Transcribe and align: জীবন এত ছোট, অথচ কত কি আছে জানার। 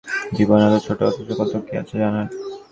জীবন 0.37 0.59
এত 0.67 0.75
ছোট, 0.85 0.99
অথচ 1.09 1.29
কত 1.39 1.51
কি 1.65 1.73
আছে 1.81 1.95
জানার। 2.01 2.27